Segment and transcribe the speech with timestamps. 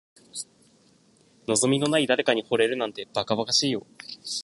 [1.45, 3.85] 望みのない誰かに惚れるなんて、ばかばかしいよ。